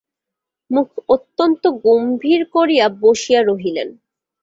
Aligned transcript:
মুখ 0.71 0.89
অত্যন্ত 1.09 1.63
গম্ভীর 1.85 2.41
করিয়া 2.53 2.85
বসিয়া 3.01 3.41
রহিলেন। 3.43 3.89